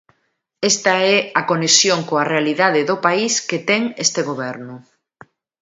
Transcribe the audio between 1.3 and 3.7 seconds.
a conexión coa realidade do país que